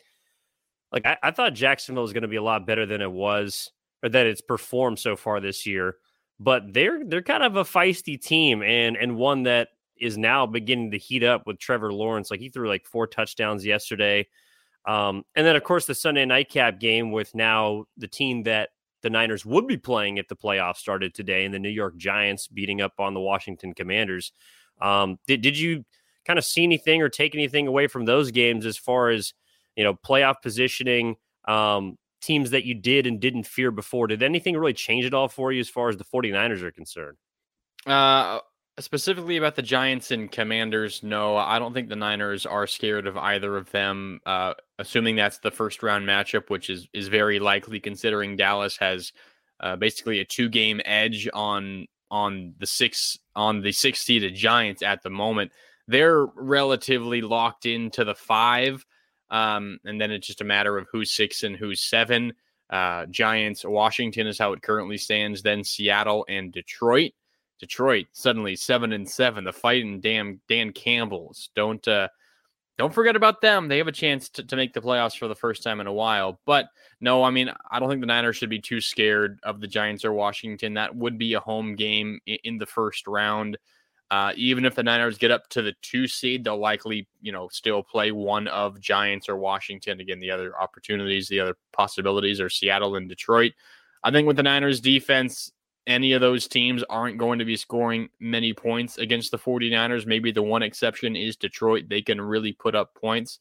like 0.93 1.07
I, 1.07 1.17
I 1.23 1.31
thought 1.31 1.55
Jacksonville 1.55 2.03
was 2.03 2.13
going 2.13 2.23
to 2.23 2.29
be 2.29 2.37
a 2.37 2.43
lot 2.43 2.67
better 2.67 2.87
than 2.87 3.01
it 3.01 3.13
was 3.13 3.71
or 4.03 4.09
that 4.09 4.27
it's 4.27 4.41
performed 4.41 4.99
so 4.99 5.17
far 5.17 5.41
this 5.41 5.67
year. 5.67 5.97
But 6.41 6.73
they're 6.73 7.05
they're 7.05 7.23
kind 7.23 7.43
of 7.43 7.57
a 7.57 7.65
feisty 7.65 8.21
team 8.21 8.63
and 8.63 8.97
and 8.97 9.17
one 9.17 9.45
that 9.45 9.69
is 10.01 10.19
now 10.19 10.47
beginning 10.47 10.91
to 10.93 10.99
heat 10.99 11.23
up 11.23 11.47
with 11.47 11.59
Trevor 11.59 11.93
Lawrence. 11.93 12.31
Like 12.31 12.41
he 12.41 12.49
threw 12.49 12.69
like 12.69 12.87
four 12.87 13.07
touchdowns 13.07 13.65
yesterday. 13.65 14.27
Um, 14.87 15.25
and 15.35 15.47
then, 15.47 15.57
of 15.57 15.65
course, 15.65 15.87
the 15.87 15.95
Sunday 15.95 16.25
nightcap 16.25 16.81
game 16.81 17.13
with 17.13 17.35
now 17.35 17.85
the 17.97 18.09
team 18.09 18.45
that 18.45 18.71
the 19.03 19.11
Niners 19.11 19.45
would 19.45 19.67
be 19.67 19.77
playing 19.77 20.17
if 20.17 20.29
the 20.29 20.37
playoffs 20.37 20.77
started 20.77 21.15
today, 21.15 21.45
and 21.45 21.55
the 21.55 21.59
New 21.59 21.69
York 21.69 21.97
Giants 21.97 22.49
beating 22.49 22.81
up 22.81 22.95
on 22.99 23.15
the 23.15 23.21
Washington 23.21 23.75
Commanders. 23.75 24.33
Um, 24.81 25.19
did 25.27 25.41
did 25.43 25.59
you 25.59 25.85
kind 26.27 26.39
of 26.39 26.45
see 26.45 26.63
anything 26.63 27.03
or 27.03 27.09
take 27.09 27.35
anything 27.35 27.67
away 27.67 27.87
from 27.87 28.05
those 28.05 28.31
games 28.31 28.67
as 28.67 28.77
far 28.77 29.11
as 29.11 29.35
you 29.77 29.85
know 29.85 29.95
playoff 29.95 30.37
positioning? 30.43 31.17
Um, 31.47 31.97
teams 32.21 32.51
that 32.51 32.65
you 32.65 32.75
did 32.75 33.07
and 33.07 33.21
didn't 33.21 33.45
fear 33.45 33.71
before. 33.71 34.07
Did 34.07 34.23
anything 34.23 34.57
really 34.57 34.73
change 34.73 35.05
at 35.05 35.15
all 35.15 35.29
for 35.29 35.53
you 35.53 35.61
as 35.61 35.69
far 35.69 35.89
as 35.89 35.97
the 35.97 36.05
49ers 36.05 36.63
are 36.63 36.73
concerned? 36.73 37.17
Uh, 37.87 38.41
specifically 38.81 39.37
about 39.37 39.57
the 39.57 39.63
Giants 39.63 40.11
and 40.11 40.31
Commanders, 40.31 41.03
no, 41.03 41.37
I 41.37 41.59
don't 41.59 41.73
think 41.73 41.89
the 41.89 41.97
Niners 41.97 42.47
are 42.47 42.67
scared 42.67 43.07
of 43.07 43.17
either 43.17 43.57
of 43.57 43.71
them. 43.71 44.21
Uh, 44.27 44.55
assuming 44.79 45.17
that's 45.17 45.39
the 45.39 45.51
first 45.51 45.83
round 45.83 46.07
matchup, 46.07 46.51
which 46.51 46.71
is 46.71 46.89
is 46.93 47.09
very 47.09 47.39
likely, 47.39 47.81
considering 47.81 48.37
Dallas 48.37 48.77
has 48.79 49.13
uh, 49.61 49.77
basically 49.77 50.21
a 50.21 50.25
two 50.25 50.49
game 50.49 50.81
edge 50.85 51.29
on 51.33 51.87
on 52.11 52.55
the 52.59 52.67
six 52.67 53.19
on 53.35 53.61
the 53.61 53.73
six 53.73 54.01
seeded 54.01 54.35
Giants 54.35 54.83
at 54.83 55.03
the 55.03 55.11
moment. 55.11 55.53
They're 55.87 56.27
relatively 56.27 57.23
locked 57.23 57.67
into 57.67 58.05
the 58.05 58.15
five, 58.15 58.85
um, 59.31 59.79
and 59.85 60.01
then 60.01 60.11
it's 60.11 60.27
just 60.27 60.41
a 60.41 60.45
matter 60.45 60.77
of 60.77 60.87
who's 60.93 61.13
six 61.13 61.43
and 61.43 61.57
who's 61.57 61.81
seven. 61.81 62.35
Uh, 62.71 63.07
Giants, 63.07 63.65
Washington 63.65 64.27
is 64.27 64.39
how 64.39 64.53
it 64.53 64.63
currently 64.63 64.99
stands. 64.99 65.43
Then 65.43 65.65
Seattle 65.65 66.27
and 66.29 66.53
Detroit. 66.53 67.13
Detroit 67.59 68.07
suddenly 68.13 68.57
seven 68.57 68.93
and 68.93 69.09
seven. 69.09 69.45
The 69.45 69.53
fighting 69.53 70.01
damn 70.01 70.41
Dan 70.49 70.73
Campbell's. 70.73 71.51
Don't 71.55 71.87
uh, 71.89 72.09
don't 72.79 72.95
forget 72.95 73.17
about 73.17 73.41
them. 73.41 73.67
They 73.67 73.79
have 73.79 73.89
a 73.89 73.93
chance 73.93 74.29
to, 74.31 74.45
to 74.45 74.57
make 74.57 74.73
the 74.73 74.81
playoffs 74.81 75.19
for 75.19 75.27
the 75.27 75.35
first 75.35 75.65
time 75.65 75.81
in 75.81 75.89
a 75.89 75.93
while. 75.93 76.41
But 76.47 76.69
no, 77.01 77.25
I 77.25 77.31
mean, 77.31 77.51
I 77.71 77.81
don't 77.81 77.89
think 77.89 78.01
the 78.01 78.07
Niners 78.07 78.37
should 78.37 78.51
be 78.51 78.61
too 78.61 78.81
scared 78.81 79.41
of 79.43 79.61
the 79.61 79.67
Giants 79.67 80.05
or 80.05 80.13
Washington. 80.13 80.75
That 80.75 80.95
would 80.95 81.19
be 81.19 81.35
a 81.35 81.41
home 81.41 81.75
game 81.75 82.21
in, 82.27 82.39
in 82.45 82.59
the 82.59 82.67
first 82.67 83.09
round. 83.09 83.59
Uh, 84.11 84.33
even 84.37 84.65
if 84.65 84.75
the 84.75 84.83
Niners 84.83 85.19
get 85.19 85.31
up 85.33 85.49
to 85.51 85.61
the 85.61 85.75
two 85.83 86.07
seed, 86.07 86.45
they'll 86.45 86.57
likely, 86.57 87.07
you 87.21 87.33
know, 87.33 87.49
still 87.49 87.83
play 87.83 88.11
one 88.11 88.47
of 88.49 88.81
Giants 88.81 89.29
or 89.29 89.37
Washington. 89.37 90.01
Again, 90.01 90.21
the 90.21 90.31
other 90.31 90.59
opportunities, 90.59 91.29
the 91.29 91.41
other 91.41 91.57
possibilities 91.73 92.41
are 92.41 92.49
Seattle 92.49 92.97
and 92.97 93.09
Detroit. 93.09 93.53
I 94.05 94.11
think 94.11 94.27
with 94.27 94.37
the 94.37 94.43
Niners 94.45 94.81
defense, 94.81 95.53
any 95.89 96.13
of 96.13 96.21
those 96.21 96.47
teams 96.47 96.85
aren't 96.91 97.19
going 97.19 97.39
to 97.39 97.45
be 97.45 97.57
scoring 97.57 98.11
many 98.21 98.53
points 98.53 98.99
against 98.99 99.31
the 99.31 99.39
49ers. 99.39 100.07
Maybe 100.07 100.31
the 100.31 100.43
one 100.43 100.63
exception 100.63 101.17
is 101.17 101.35
Detroit. 101.35 101.89
They 101.89 102.03
can 102.03 102.21
really 102.21 102.53
put 102.53 102.77
up 102.77 102.95
points. 102.95 103.41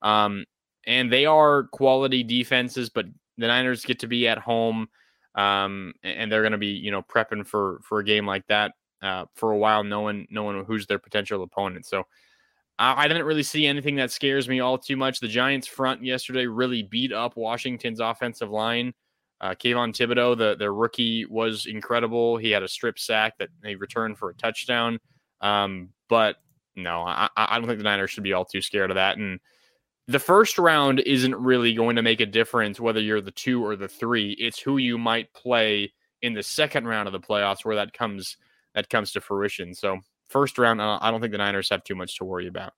Um, 0.00 0.46
and 0.86 1.12
they 1.12 1.26
are 1.26 1.64
quality 1.64 2.22
defenses, 2.22 2.88
but 2.88 3.06
the 3.36 3.48
Niners 3.48 3.84
get 3.84 3.98
to 3.98 4.06
be 4.06 4.28
at 4.28 4.38
home. 4.38 4.88
Um, 5.34 5.92
and 6.02 6.30
they're 6.30 6.42
going 6.42 6.52
to 6.52 6.58
be, 6.58 6.68
you 6.68 6.90
know, 6.90 7.02
prepping 7.02 7.46
for 7.46 7.80
for 7.82 7.98
a 7.98 8.04
game 8.04 8.26
like 8.26 8.46
that 8.46 8.72
uh, 9.02 9.26
for 9.34 9.52
a 9.52 9.58
while, 9.58 9.84
knowing 9.84 10.26
knowing 10.30 10.64
who's 10.64 10.86
their 10.86 10.98
potential 10.98 11.42
opponent. 11.42 11.84
So 11.84 12.04
I, 12.78 13.04
I 13.04 13.08
didn't 13.08 13.26
really 13.26 13.42
see 13.42 13.66
anything 13.66 13.96
that 13.96 14.10
scares 14.10 14.48
me 14.48 14.60
all 14.60 14.78
too 14.78 14.96
much. 14.96 15.20
The 15.20 15.28
Giants 15.28 15.66
front 15.66 16.02
yesterday 16.04 16.46
really 16.46 16.82
beat 16.84 17.12
up 17.12 17.36
Washington's 17.36 18.00
offensive 18.00 18.50
line. 18.50 18.94
Uh, 19.40 19.50
Kayvon 19.50 19.94
Thibodeaux, 19.94 20.36
the, 20.36 20.56
the 20.56 20.70
rookie, 20.70 21.24
was 21.26 21.66
incredible. 21.66 22.36
He 22.38 22.50
had 22.50 22.64
a 22.64 22.68
strip 22.68 22.98
sack 22.98 23.38
that 23.38 23.50
he 23.64 23.76
returned 23.76 24.18
for 24.18 24.30
a 24.30 24.34
touchdown. 24.34 24.98
Um, 25.40 25.90
but 26.08 26.36
no, 26.74 27.02
I, 27.02 27.28
I 27.36 27.58
don't 27.58 27.68
think 27.68 27.78
the 27.78 27.84
Niners 27.84 28.10
should 28.10 28.24
be 28.24 28.32
all 28.32 28.44
too 28.44 28.60
scared 28.60 28.90
of 28.90 28.96
that. 28.96 29.16
And 29.16 29.38
the 30.08 30.18
first 30.18 30.58
round 30.58 30.98
isn't 31.00 31.36
really 31.36 31.72
going 31.72 31.94
to 31.94 32.02
make 32.02 32.20
a 32.20 32.26
difference 32.26 32.80
whether 32.80 33.00
you're 33.00 33.20
the 33.20 33.30
two 33.30 33.64
or 33.64 33.76
the 33.76 33.86
three. 33.86 34.32
It's 34.40 34.58
who 34.58 34.78
you 34.78 34.98
might 34.98 35.32
play 35.34 35.92
in 36.20 36.34
the 36.34 36.42
second 36.42 36.88
round 36.88 37.06
of 37.06 37.12
the 37.12 37.20
playoffs 37.20 37.64
where 37.64 37.76
that 37.76 37.92
comes 37.92 38.36
that 38.74 38.90
comes 38.90 39.12
to 39.12 39.20
fruition. 39.20 39.72
So 39.72 39.98
first 40.28 40.58
round, 40.58 40.82
I 40.82 41.10
don't 41.12 41.20
think 41.20 41.30
the 41.30 41.38
Niners 41.38 41.70
have 41.70 41.84
too 41.84 41.94
much 41.94 42.18
to 42.18 42.24
worry 42.24 42.48
about. 42.48 42.72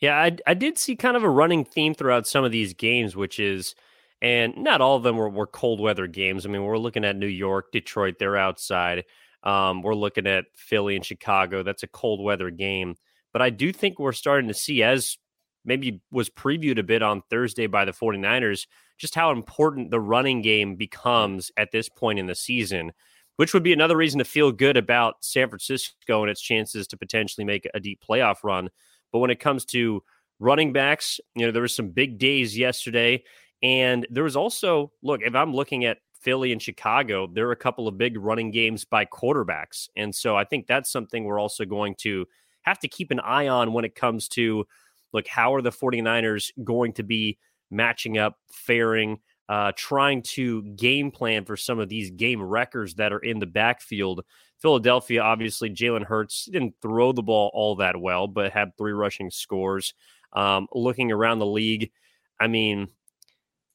Yeah, 0.00 0.16
I, 0.16 0.36
I 0.46 0.54
did 0.54 0.78
see 0.78 0.96
kind 0.96 1.18
of 1.18 1.22
a 1.22 1.28
running 1.28 1.66
theme 1.66 1.92
throughout 1.92 2.26
some 2.26 2.44
of 2.44 2.52
these 2.52 2.72
games, 2.72 3.14
which 3.14 3.38
is– 3.38 3.74
and 4.20 4.56
not 4.56 4.80
all 4.80 4.96
of 4.96 5.02
them 5.02 5.16
were, 5.16 5.28
were 5.28 5.46
cold 5.46 5.80
weather 5.80 6.06
games. 6.06 6.44
I 6.44 6.48
mean, 6.48 6.62
we're 6.64 6.78
looking 6.78 7.04
at 7.04 7.16
New 7.16 7.26
York, 7.26 7.72
Detroit, 7.72 8.16
they're 8.18 8.36
outside. 8.36 9.04
Um, 9.42 9.82
we're 9.82 9.94
looking 9.94 10.26
at 10.26 10.46
Philly 10.54 10.96
and 10.96 11.04
Chicago. 11.04 11.62
That's 11.62 11.84
a 11.84 11.88
cold 11.88 12.22
weather 12.22 12.50
game. 12.50 12.96
But 13.32 13.42
I 13.42 13.50
do 13.50 13.72
think 13.72 13.98
we're 13.98 14.12
starting 14.12 14.48
to 14.48 14.54
see, 14.54 14.82
as 14.82 15.16
maybe 15.64 16.00
was 16.10 16.30
previewed 16.30 16.78
a 16.78 16.82
bit 16.82 17.02
on 17.02 17.22
Thursday 17.30 17.66
by 17.66 17.84
the 17.84 17.92
49ers, 17.92 18.66
just 18.96 19.14
how 19.14 19.30
important 19.30 19.90
the 19.90 20.00
running 20.00 20.42
game 20.42 20.74
becomes 20.74 21.52
at 21.56 21.70
this 21.70 21.88
point 21.88 22.18
in 22.18 22.26
the 22.26 22.34
season, 22.34 22.92
which 23.36 23.54
would 23.54 23.62
be 23.62 23.72
another 23.72 23.96
reason 23.96 24.18
to 24.18 24.24
feel 24.24 24.50
good 24.50 24.76
about 24.76 25.16
San 25.20 25.48
Francisco 25.48 26.22
and 26.22 26.30
its 26.30 26.40
chances 26.42 26.88
to 26.88 26.96
potentially 26.96 27.44
make 27.44 27.68
a 27.74 27.80
deep 27.80 28.02
playoff 28.08 28.42
run. 28.42 28.70
But 29.12 29.20
when 29.20 29.30
it 29.30 29.40
comes 29.40 29.64
to 29.66 30.02
running 30.40 30.72
backs, 30.72 31.20
you 31.34 31.46
know, 31.46 31.52
there 31.52 31.62
were 31.62 31.68
some 31.68 31.90
big 31.90 32.18
days 32.18 32.58
yesterday. 32.58 33.22
And 33.62 34.06
there 34.10 34.24
was 34.24 34.36
also, 34.36 34.92
look, 35.02 35.20
if 35.22 35.34
I'm 35.34 35.52
looking 35.52 35.84
at 35.84 35.98
Philly 36.20 36.52
and 36.52 36.62
Chicago, 36.62 37.26
there 37.26 37.48
are 37.48 37.52
a 37.52 37.56
couple 37.56 37.88
of 37.88 37.98
big 37.98 38.18
running 38.18 38.50
games 38.50 38.84
by 38.84 39.04
quarterbacks. 39.04 39.88
And 39.96 40.14
so 40.14 40.36
I 40.36 40.44
think 40.44 40.66
that's 40.66 40.90
something 40.90 41.24
we're 41.24 41.40
also 41.40 41.64
going 41.64 41.94
to 42.00 42.26
have 42.62 42.78
to 42.80 42.88
keep 42.88 43.10
an 43.10 43.20
eye 43.20 43.48
on 43.48 43.72
when 43.72 43.84
it 43.84 43.94
comes 43.94 44.28
to, 44.28 44.66
look, 45.12 45.26
how 45.26 45.54
are 45.54 45.62
the 45.62 45.70
49ers 45.70 46.50
going 46.64 46.92
to 46.94 47.02
be 47.02 47.38
matching 47.70 48.18
up, 48.18 48.36
faring, 48.50 49.18
uh, 49.48 49.72
trying 49.76 50.22
to 50.22 50.62
game 50.74 51.10
plan 51.10 51.44
for 51.44 51.56
some 51.56 51.78
of 51.78 51.88
these 51.88 52.10
game 52.10 52.42
wreckers 52.42 52.94
that 52.94 53.12
are 53.12 53.20
in 53.20 53.38
the 53.38 53.46
backfield. 53.46 54.24
Philadelphia, 54.58 55.22
obviously, 55.22 55.70
Jalen 55.70 56.04
Hurts 56.04 56.46
didn't 56.46 56.74
throw 56.82 57.12
the 57.12 57.22
ball 57.22 57.50
all 57.54 57.76
that 57.76 57.98
well, 57.98 58.26
but 58.26 58.52
had 58.52 58.76
three 58.76 58.92
rushing 58.92 59.30
scores. 59.30 59.94
Um, 60.32 60.66
looking 60.74 61.10
around 61.10 61.38
the 61.38 61.46
league, 61.46 61.90
I 62.38 62.48
mean, 62.48 62.88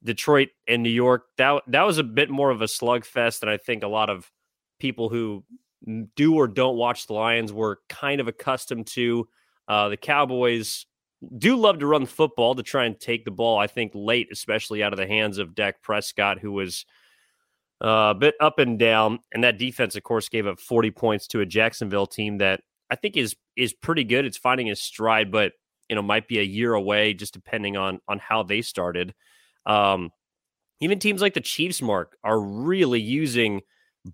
Detroit 0.03 0.49
and 0.67 0.83
New 0.83 0.89
York, 0.89 1.25
that 1.37 1.63
that 1.67 1.83
was 1.83 1.97
a 1.97 2.03
bit 2.03 2.29
more 2.29 2.49
of 2.49 2.61
a 2.61 2.65
slugfest 2.65 3.39
than 3.39 3.49
I 3.49 3.57
think 3.57 3.83
a 3.83 3.87
lot 3.87 4.09
of 4.09 4.29
people 4.79 5.09
who 5.09 5.43
do 6.15 6.35
or 6.35 6.47
don't 6.47 6.77
watch 6.77 7.07
the 7.07 7.13
Lions 7.13 7.51
were 7.51 7.79
kind 7.89 8.21
of 8.21 8.27
accustomed 8.27 8.87
to. 8.87 9.27
Uh, 9.67 9.89
the 9.89 9.97
Cowboys 9.97 10.85
do 11.37 11.55
love 11.55 11.79
to 11.79 11.87
run 11.87 12.05
football 12.05 12.55
to 12.55 12.63
try 12.63 12.85
and 12.85 12.99
take 12.99 13.25
the 13.25 13.31
ball. 13.31 13.57
I 13.57 13.67
think 13.67 13.91
late, 13.95 14.29
especially 14.31 14.83
out 14.83 14.93
of 14.93 14.97
the 14.97 15.07
hands 15.07 15.37
of 15.37 15.55
Dak 15.55 15.81
Prescott, 15.81 16.39
who 16.39 16.51
was 16.51 16.85
uh, 17.83 18.11
a 18.11 18.15
bit 18.15 18.35
up 18.39 18.59
and 18.59 18.77
down, 18.77 19.19
and 19.33 19.43
that 19.43 19.57
defense, 19.57 19.95
of 19.95 20.03
course, 20.03 20.29
gave 20.29 20.47
up 20.47 20.59
40 20.59 20.91
points 20.91 21.27
to 21.27 21.41
a 21.41 21.45
Jacksonville 21.45 22.07
team 22.07 22.37
that 22.39 22.61
I 22.89 22.95
think 22.95 23.17
is 23.17 23.35
is 23.55 23.73
pretty 23.73 24.03
good. 24.03 24.25
It's 24.25 24.37
finding 24.37 24.67
its 24.67 24.81
stride, 24.81 25.31
but 25.31 25.53
you 25.89 25.95
know 25.95 26.01
might 26.01 26.27
be 26.27 26.39
a 26.39 26.43
year 26.43 26.73
away, 26.73 27.13
just 27.13 27.33
depending 27.33 27.77
on 27.77 27.99
on 28.07 28.19
how 28.19 28.43
they 28.43 28.61
started. 28.61 29.13
Um, 29.65 30.11
even 30.81 30.99
teams 30.99 31.21
like 31.21 31.33
the 31.33 31.41
Chiefs, 31.41 31.81
Marc, 31.81 32.17
are 32.23 32.39
really 32.39 33.01
using 33.01 33.61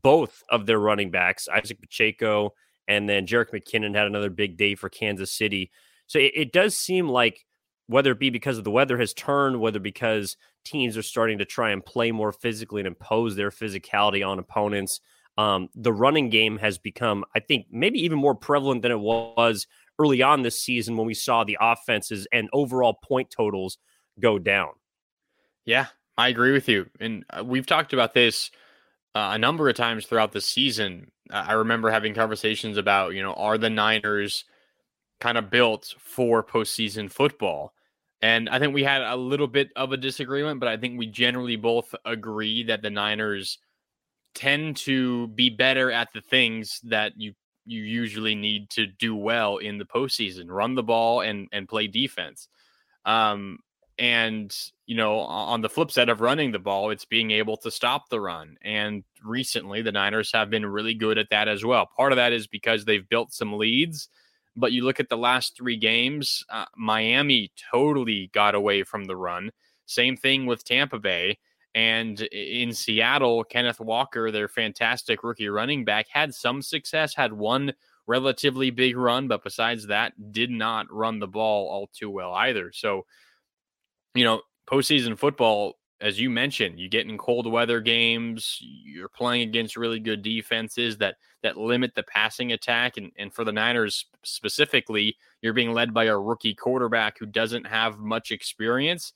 both 0.04 0.44
of 0.50 0.66
their 0.66 0.80
running 0.80 1.10
backs, 1.10 1.48
Isaac 1.48 1.82
Pacheco 1.82 2.54
and 2.90 3.08
then 3.08 3.28
Jerick 3.28 3.52
McKinnon 3.52 3.96
had 3.96 4.08
another 4.08 4.32
big 4.32 4.58
day 4.58 4.76
for 4.76 4.90
Kansas 4.90 5.32
City. 5.32 5.72
So 6.08 6.20
it, 6.20 6.32
it, 6.36 6.52
does 6.52 6.76
seem 6.76 7.08
like 7.08 7.46
whether 7.86 8.12
it 8.12 8.20
be 8.20 8.32
because 8.32 8.58
of 8.58 8.64
the 8.64 8.72
weather 8.72 8.98
has 8.98 9.14
turned, 9.14 9.62
whether 9.62 9.80
because 9.80 10.36
teams 10.66 10.98
are 10.98 11.04
starting 11.04 11.38
to 11.38 11.46
try 11.46 11.70
and 11.70 11.86
play 11.86 12.12
more 12.12 12.32
physically 12.32 12.82
and 12.82 12.88
impose 12.88 13.36
their 13.36 13.52
physicality 13.52 14.28
on 14.28 14.40
opponents, 14.40 15.00
um, 15.38 15.70
the 15.76 15.94
running 15.94 16.30
game 16.30 16.58
has 16.58 16.80
become, 16.80 17.24
I 17.36 17.40
think, 17.40 17.68
maybe 17.72 18.00
even 18.00 18.18
more 18.18 18.36
prevalent 18.36 18.82
than 18.82 18.92
it 18.92 19.00
was 19.00 19.68
early 20.00 20.24
on 20.24 20.42
this 20.42 20.60
season 20.60 20.98
when 20.98 21.06
we 21.06 21.14
saw 21.14 21.44
the 21.44 21.58
offenses 21.62 22.28
and 22.34 22.50
overall 22.52 22.96
point 23.04 23.30
totals 23.30 23.78
go 24.20 24.40
down. 24.40 24.70
Yeah, 25.70 25.86
I 26.18 26.30
agree 26.30 26.52
with 26.52 26.68
you. 26.68 26.88
And 27.00 27.24
uh, 27.30 27.44
we've 27.46 27.68
talked 27.68 27.94
about 27.94 28.16
this 28.16 28.50
uh, 29.14 29.34
a 29.34 29.38
number 29.38 29.70
of 29.70 29.76
times 29.76 30.08
throughout 30.08 30.32
the 30.32 30.42
season. 30.42 31.12
I 31.30 31.54
remember 31.54 31.92
having 31.92 32.16
conversations 32.16 32.76
about, 32.76 33.14
you 33.14 33.22
know, 33.22 33.34
are 33.34 33.56
the 33.60 33.70
Niners 33.70 34.46
kind 35.20 35.38
of 35.38 35.52
built 35.52 35.94
for 36.00 36.44
postseason 36.44 37.12
football? 37.12 37.74
And 38.20 38.50
I 38.50 38.58
think 38.58 38.74
we 38.74 38.84
had 38.84 39.04
a 39.04 39.16
little 39.16 39.46
bit 39.46 39.70
of 39.76 39.92
a 39.92 39.98
disagreement, 39.98 40.60
but 40.60 40.70
I 40.70 40.78
think 40.78 40.98
we 40.98 41.06
generally 41.06 41.56
both 41.56 41.94
agree 42.04 42.64
that 42.64 42.82
the 42.82 42.90
Niners 42.90 43.60
tend 44.34 44.76
to 44.78 45.28
be 45.28 45.52
better 45.52 45.92
at 45.92 46.08
the 46.16 46.22
things 46.22 46.80
that 46.86 47.14
you 47.16 47.34
you 47.68 47.84
usually 47.84 48.34
need 48.34 48.72
to 48.72 48.88
do 48.88 49.16
well 49.16 49.58
in 49.58 49.78
the 49.78 49.86
postseason: 49.86 50.46
run 50.48 50.74
the 50.74 50.82
ball 50.82 51.22
and 51.22 51.48
and 51.52 51.70
play 51.70 51.86
defense. 51.86 52.48
Um, 53.06 53.60
And, 54.00 54.56
you 54.86 54.96
know, 54.96 55.20
on 55.20 55.62
the 55.62 55.70
flip 55.70 55.92
side 55.92 56.08
of 56.08 56.22
running 56.22 56.54
the 56.54 56.60
ball, 56.60 56.90
it's 56.90 57.04
being 57.04 57.32
able 57.32 57.58
to 57.58 57.70
stop 57.70 58.10
the 58.10 58.22
run. 58.22 58.56
And 58.64 59.04
recently, 59.24 59.82
the 59.82 59.92
Niners 59.92 60.32
have 60.34 60.50
been 60.50 60.66
really 60.66 60.94
good 60.94 61.18
at 61.18 61.30
that 61.32 61.50
as 61.50 61.66
well. 61.66 61.86
Part 61.86 62.14
of 62.14 62.16
that 62.16 62.32
is 62.32 62.48
because 62.48 62.86
they've 62.86 63.08
built 63.10 63.34
some 63.34 63.58
leads. 63.58 64.08
But 64.56 64.72
you 64.72 64.86
look 64.86 65.02
at 65.02 65.10
the 65.10 65.18
last 65.18 65.58
three 65.58 65.78
games, 65.78 66.46
uh, 66.50 66.66
Miami 66.78 67.52
totally 67.72 68.30
got 68.34 68.56
away 68.56 68.84
from 68.84 69.06
the 69.06 69.18
run. 69.18 69.52
Same 69.86 70.16
thing 70.16 70.46
with 70.46 70.64
Tampa 70.64 70.98
Bay. 70.98 71.38
And 71.76 72.22
in 72.22 72.74
Seattle, 72.74 73.44
Kenneth 73.44 73.80
Walker, 73.80 74.32
their 74.32 74.48
fantastic 74.48 75.24
rookie 75.24 75.50
running 75.50 75.86
back, 75.86 76.08
had 76.10 76.34
some 76.34 76.62
success, 76.62 77.16
had 77.16 77.34
one 77.34 77.74
relatively 78.08 78.72
big 78.72 78.98
run, 78.98 79.28
but 79.28 79.44
besides 79.44 79.88
that, 79.88 80.32
did 80.32 80.50
not 80.50 80.92
run 80.92 81.20
the 81.20 81.28
ball 81.28 81.70
all 81.70 81.88
too 81.94 82.10
well 82.10 82.34
either. 82.34 82.72
So, 82.74 83.06
you 84.14 84.24
know, 84.24 84.42
postseason 84.70 85.18
football, 85.18 85.76
as 86.02 86.20
you 86.20 86.30
mentioned, 86.30 86.80
you 86.80 86.90
get 86.90 87.08
in 87.08 87.18
cold 87.18 87.52
weather 87.52 87.82
games, 87.82 88.58
you're 88.62 89.10
playing 89.10 89.48
against 89.48 89.76
really 89.76 90.00
good 90.00 90.22
defenses 90.22 90.98
that 90.98 91.16
that 91.44 91.58
limit 91.58 91.96
the 91.96 92.04
passing 92.04 92.52
attack. 92.52 92.98
And, 92.98 93.12
and 93.18 93.34
for 93.34 93.44
the 93.44 93.52
Niners 93.52 94.06
specifically, 94.24 95.16
you're 95.42 95.54
being 95.54 95.74
led 95.74 95.94
by 95.94 96.06
a 96.06 96.18
rookie 96.18 96.54
quarterback 96.56 97.18
who 97.18 97.26
doesn't 97.26 97.66
have 97.66 97.98
much 97.98 98.32
experience 98.32 99.14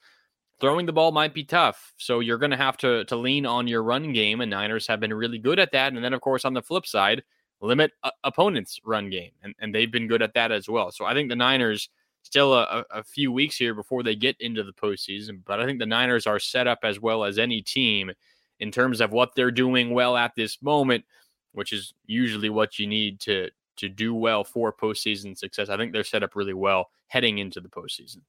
throwing 0.63 0.85
the 0.85 0.93
ball 0.93 1.11
might 1.11 1.33
be 1.33 1.43
tough. 1.43 1.93
So 1.97 2.21
you're 2.21 2.37
going 2.37 2.51
to 2.51 2.57
have 2.57 2.77
to 2.77 3.03
to 3.05 3.15
lean 3.17 3.45
on 3.45 3.67
your 3.67 3.83
run 3.83 4.13
game, 4.13 4.39
and 4.39 4.49
Niners 4.49 4.87
have 4.87 5.01
been 5.01 5.13
really 5.13 5.37
good 5.37 5.59
at 5.59 5.73
that. 5.73 5.91
And 5.93 6.03
then, 6.03 6.13
of 6.13 6.21
course, 6.21 6.45
on 6.45 6.53
the 6.53 6.61
flip 6.61 6.85
side, 6.85 7.21
limit 7.61 7.91
uh, 8.03 8.11
opponents' 8.23 8.79
run 8.85 9.09
game, 9.09 9.31
and, 9.43 9.53
and 9.59 9.75
they've 9.75 9.91
been 9.91 10.07
good 10.07 10.21
at 10.21 10.33
that 10.35 10.53
as 10.53 10.69
well. 10.69 10.91
So 10.91 11.03
I 11.03 11.13
think 11.13 11.29
the 11.29 11.35
Niners 11.35 11.89
still 12.23 12.53
a, 12.53 12.85
a 12.89 13.03
few 13.03 13.31
weeks 13.31 13.57
here 13.57 13.73
before 13.73 14.01
they 14.01 14.15
get 14.15 14.35
into 14.39 14.63
the 14.63 14.73
postseason, 14.73 15.41
but 15.45 15.59
I 15.59 15.65
think 15.65 15.79
the 15.79 15.85
Niners 15.85 16.25
are 16.25 16.39
set 16.39 16.67
up 16.67 16.79
as 16.83 16.99
well 16.99 17.23
as 17.23 17.37
any 17.37 17.61
team 17.61 18.11
in 18.59 18.71
terms 18.71 19.01
of 19.01 19.11
what 19.11 19.35
they're 19.35 19.51
doing 19.51 19.93
well 19.93 20.17
at 20.17 20.33
this 20.35 20.61
moment, 20.61 21.05
which 21.51 21.73
is 21.73 21.93
usually 22.05 22.49
what 22.49 22.79
you 22.79 22.87
need 22.87 23.19
to 23.21 23.49
to 23.75 23.89
do 23.89 24.13
well 24.13 24.43
for 24.43 24.71
postseason 24.71 25.37
success. 25.37 25.69
I 25.69 25.77
think 25.77 25.93
they're 25.93 26.03
set 26.03 26.23
up 26.23 26.35
really 26.35 26.53
well 26.53 26.91
heading 27.07 27.39
into 27.39 27.59
the 27.59 27.69
postseason. 27.69 28.21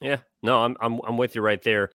Yeah, 0.00 0.18
no, 0.42 0.62
I'm 0.62 0.76
I'm 0.80 1.00
I'm 1.06 1.16
with 1.16 1.34
you 1.34 1.42
right 1.42 1.62
there. 1.62 1.90